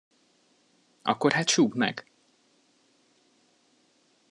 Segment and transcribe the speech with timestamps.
[1.01, 2.11] Akkor hát súgd meg!